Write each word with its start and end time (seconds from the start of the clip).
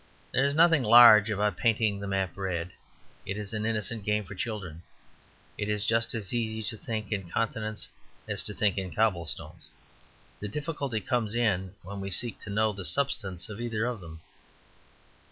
There 0.31 0.43
is 0.47 0.55
nothing 0.55 0.81
large 0.81 1.29
about 1.29 1.57
painting 1.57 1.99
the 1.99 2.07
map 2.07 2.35
red; 2.35 2.71
it 3.23 3.37
is 3.37 3.53
an 3.53 3.67
innocent 3.67 4.03
game 4.03 4.23
for 4.23 4.33
children. 4.33 4.81
It 5.59 5.69
is 5.69 5.85
just 5.85 6.15
as 6.15 6.33
easy 6.33 6.63
to 6.63 6.75
think 6.75 7.11
in 7.11 7.29
continents 7.29 7.87
as 8.27 8.41
to 8.45 8.53
think 8.55 8.79
in 8.79 8.91
cobble 8.95 9.25
stones. 9.25 9.69
The 10.39 10.47
difficulty 10.47 11.01
comes 11.01 11.35
in 11.35 11.75
when 11.83 11.99
we 12.01 12.09
seek 12.09 12.39
to 12.39 12.49
know 12.49 12.73
the 12.73 12.83
substance 12.83 13.47
of 13.47 13.61
either 13.61 13.85
of 13.85 13.99
them. 14.01 14.21